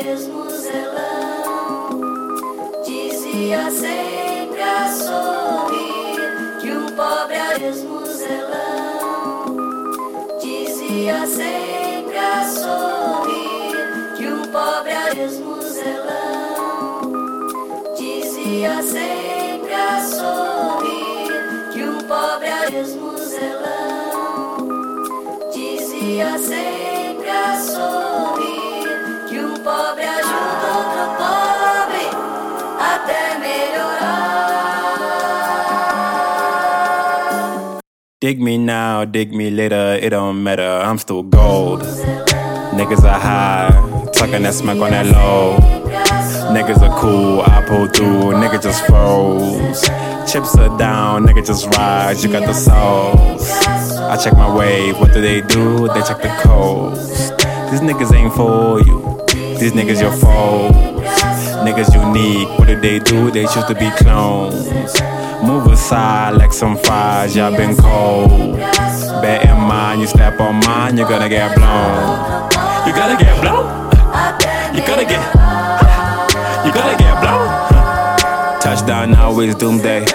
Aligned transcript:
Esmuzelão 0.00 1.90
dizia 2.86 3.70
sempre 3.70 4.62
a 4.62 4.88
sorrir 4.88 6.58
que 6.58 6.72
um 6.72 6.86
pobre 6.96 7.36
esmuzelão 7.68 9.44
dizia 10.40 11.26
sempre 11.26 12.16
a 12.16 12.48
sorrir 12.48 14.16
que 14.16 14.26
um 14.26 14.42
pobre 14.50 14.94
esmuzelão 15.22 17.02
dizia 17.94 18.82
sempre 18.82 19.74
a 19.74 20.00
sorrir 20.00 21.72
que 21.74 21.84
um 21.84 21.98
pobre 21.98 22.48
esmuzelão 22.80 24.56
dizia 25.52 26.38
sempre 26.38 27.28
a 27.28 27.60
sorrir 27.60 28.59
Dig 38.20 38.38
me 38.38 38.58
now, 38.58 39.06
dig 39.06 39.32
me 39.32 39.48
later, 39.48 39.98
it 40.00 40.10
don't 40.10 40.42
matter, 40.44 40.62
I'm 40.62 40.98
still 40.98 41.22
gold. 41.22 41.80
Niggas 41.80 43.02
are 43.02 43.18
high, 43.18 43.70
tucking 44.12 44.42
that 44.42 44.52
smack 44.52 44.76
on 44.76 44.90
that 44.90 45.06
low. 45.06 45.56
Niggas 46.54 46.82
are 46.82 47.00
cool, 47.00 47.40
I 47.40 47.64
pull 47.66 47.86
through, 47.88 48.34
nigga 48.38 48.62
just 48.62 48.84
froze. 48.84 49.80
Chips 50.30 50.54
are 50.56 50.76
down, 50.76 51.24
nigga 51.26 51.44
just 51.46 51.74
rise, 51.78 52.22
you 52.22 52.30
got 52.30 52.46
the 52.46 52.52
sauce. 52.52 53.50
I 53.96 54.22
check 54.22 54.34
my 54.34 54.54
wave, 54.54 55.00
what 55.00 55.14
do 55.14 55.22
they 55.22 55.40
do? 55.40 55.88
They 55.88 56.02
check 56.02 56.20
the 56.20 56.28
codes. 56.42 57.30
These 57.70 57.80
niggas 57.80 58.14
ain't 58.14 58.34
for 58.34 58.80
you. 58.82 59.18
These 59.60 59.72
niggas 59.72 60.00
your 60.00 60.12
foes. 60.12 60.72
Niggas 61.66 61.92
unique, 61.92 62.48
what 62.58 62.66
did 62.66 62.80
they 62.80 62.98
do? 62.98 63.30
They 63.30 63.44
choose 63.44 63.66
to 63.66 63.74
be 63.74 63.90
clones. 63.98 64.64
Move 65.42 65.66
aside 65.66 66.30
like 66.36 66.50
some 66.50 66.78
fries, 66.78 67.36
y'all 67.36 67.54
been 67.54 67.76
cold. 67.76 68.56
Bet 69.20 69.44
in 69.44 69.60
mind, 69.60 70.00
you 70.00 70.06
step 70.06 70.40
on 70.40 70.60
mine, 70.64 70.96
you're 70.96 71.06
gonna 71.06 71.28
get 71.28 71.54
blown. 71.54 72.48
You 72.86 72.94
gotta 72.94 73.22
get 73.22 73.38
blown. 73.42 73.66
You 74.74 74.80
gotta 74.80 75.04
get. 75.04 75.22
You 76.64 76.72
gotta 76.72 76.96
get 76.96 77.20
blown. 77.20 78.60
Touchdown, 78.62 79.14
always 79.14 79.54
doomsday. 79.56 80.06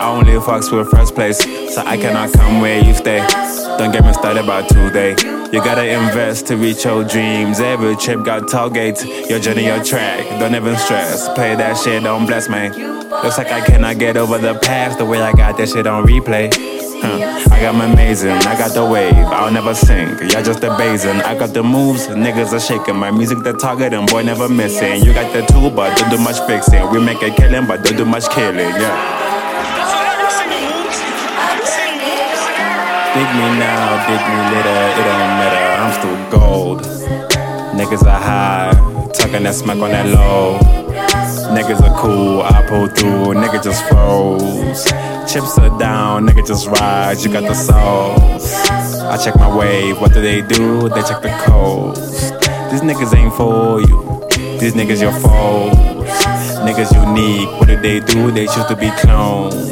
I 0.00 0.08
only 0.08 0.32
fucks 0.32 0.72
with 0.74 0.90
first 0.90 1.14
place, 1.14 1.40
so 1.74 1.82
I 1.82 1.98
cannot 1.98 2.32
come 2.32 2.62
where 2.62 2.82
you 2.82 2.94
stay. 2.94 3.20
Don't 3.78 3.92
get 3.92 4.04
me 4.04 4.12
started 4.12 4.44
about 4.44 4.68
today. 4.68 5.10
You 5.52 5.62
gotta 5.62 5.84
invest 5.86 6.46
to 6.48 6.56
reach 6.56 6.84
your 6.84 7.04
dreams. 7.04 7.60
Every 7.60 7.96
trip 7.96 8.24
got 8.24 8.48
toll 8.48 8.70
gates. 8.70 9.04
Your 9.04 9.38
journey, 9.40 9.66
your 9.66 9.82
track. 9.82 10.26
Don't 10.40 10.54
even 10.54 10.76
stress. 10.76 11.28
Play 11.34 11.54
that 11.56 11.76
shit, 11.76 12.02
don't 12.04 12.26
bless 12.26 12.48
me. 12.48 12.70
Looks 12.70 13.38
like 13.38 13.48
I 13.52 13.60
cannot 13.64 13.98
get 13.98 14.16
over 14.16 14.38
the 14.38 14.54
past. 14.54 14.98
The 14.98 15.04
way 15.04 15.20
I 15.20 15.32
got 15.32 15.56
that 15.58 15.68
shit 15.68 15.86
on 15.86 16.04
replay. 16.06 16.52
Huh. 17.04 17.34
I 17.52 17.60
got 17.60 17.74
my 17.74 17.84
amazing, 17.84 18.30
I 18.30 18.56
got 18.56 18.72
the 18.72 18.84
wave, 18.84 19.14
I'll 19.14 19.50
never 19.52 19.74
sink. 19.74 20.32
Y'all 20.32 20.42
just 20.42 20.64
a 20.64 20.74
basin. 20.78 21.20
I 21.20 21.36
got 21.38 21.52
the 21.52 21.62
moves, 21.62 22.06
niggas 22.06 22.52
are 22.52 22.60
shaking. 22.60 22.96
My 22.96 23.10
music 23.10 23.42
the 23.42 23.52
target, 23.52 23.92
and 23.92 24.08
boy 24.08 24.22
never 24.22 24.48
missing. 24.48 25.04
You 25.04 25.12
got 25.12 25.30
the 25.32 25.42
tool, 25.52 25.70
but 25.70 25.98
don't 25.98 26.10
do 26.10 26.18
much 26.18 26.40
fixing. 26.46 26.90
We 26.90 27.00
make 27.04 27.22
a 27.22 27.30
killing, 27.30 27.66
but 27.66 27.84
don't 27.84 27.98
do 27.98 28.06
much 28.06 28.28
killing. 28.30 28.58
Yeah. 28.58 29.13
Dig 33.14 33.28
me 33.36 33.46
now, 33.60 34.08
dig 34.08 34.22
me 34.26 34.36
later, 34.50 34.80
it 34.90 35.04
don't 35.06 35.34
matter, 35.38 35.66
I'm 35.80 35.92
still 35.94 36.18
gold. 36.36 36.80
Niggas 37.78 38.04
are 38.04 38.20
high, 38.20 38.72
tucking 39.12 39.44
that 39.44 39.54
smack 39.54 39.76
on 39.76 39.92
that 39.92 40.06
low. 40.06 40.58
Niggas 41.54 41.80
are 41.80 41.96
cool, 41.96 42.42
I 42.42 42.66
pull 42.66 42.88
through, 42.88 43.34
nigga 43.40 43.62
just 43.62 43.84
froze. 43.88 44.84
Chips 45.32 45.56
are 45.58 45.78
down, 45.78 46.26
nigga 46.26 46.44
just 46.44 46.66
rise, 46.66 47.24
you 47.24 47.32
got 47.32 47.44
the 47.44 47.54
sauce. 47.54 48.68
I 49.02 49.16
check 49.16 49.36
my 49.36 49.56
wave, 49.56 50.00
what 50.00 50.12
do 50.12 50.20
they 50.20 50.42
do? 50.42 50.88
They 50.88 51.02
check 51.02 51.22
the 51.22 51.30
codes. 51.46 52.32
These 52.72 52.80
niggas 52.80 53.14
ain't 53.16 53.32
for 53.34 53.80
you, 53.80 54.26
these 54.58 54.74
niggas 54.74 55.00
your 55.00 55.12
foes. 55.12 55.76
Niggas 56.66 56.92
unique, 56.92 57.48
what 57.60 57.68
do 57.68 57.76
they 57.80 58.00
do? 58.00 58.32
They 58.32 58.46
choose 58.46 58.66
to 58.66 58.74
be 58.74 58.90
clones. 58.98 59.70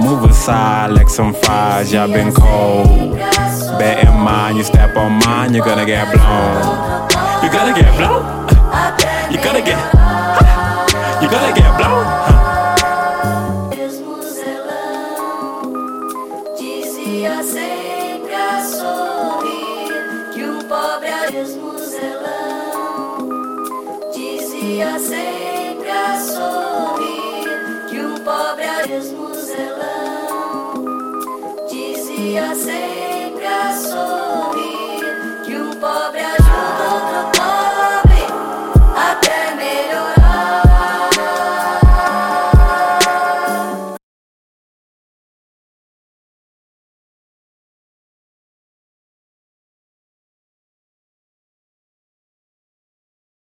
Move 0.00 0.24
aside 0.24 0.92
like 0.92 1.08
some 1.10 1.34
fries, 1.34 1.92
y'all 1.92 2.08
been 2.08 2.32
cold. 2.32 3.16
Bet 3.78 4.02
in 4.04 4.14
mind, 4.14 4.56
you 4.56 4.64
step 4.64 4.96
on 4.96 5.12
mine, 5.26 5.52
you're 5.52 5.64
gonna 5.64 5.84
get 5.84 6.06
blown. 6.12 7.10
You 7.42 7.50
gotta 7.52 7.74
get 7.78 7.94
blown. 7.98 8.22
You 9.30 9.36
gotta 9.36 9.60
get. 9.60 9.78
You 11.22 11.28
gotta 11.30 11.52
get 11.60 11.76
blown. 11.76 12.20
Sempre 25.02 25.90
a 25.90 26.20
sorrir 26.20 27.86
que 27.88 28.00
um 28.00 28.14
pobre 28.22 28.94
esmuzelão 28.94 29.29
papelão 29.60 30.84
dizia 31.68 32.54
sempre 32.54 33.46
a 33.46 33.72
sorrir. 33.76 34.79